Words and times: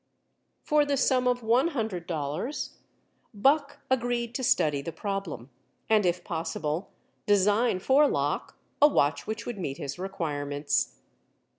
For 0.63 0.83
the 0.83 0.97
sum 0.97 1.27
of 1.27 1.43
one 1.43 1.67
hundred 1.67 2.07
dollars 2.07 2.79
Buck 3.35 3.81
agreed 3.87 4.33
to 4.33 4.43
study 4.43 4.81
the 4.81 4.91
problem, 4.91 5.51
and, 5.91 6.07
if 6.07 6.23
possible, 6.23 6.89
design 7.27 7.77
for 7.77 8.07
Locke 8.07 8.57
a 8.81 8.87
watch 8.87 9.27
which 9.27 9.45
would 9.45 9.59
meet 9.59 9.77
his 9.77 9.99
requirements. 9.99 10.95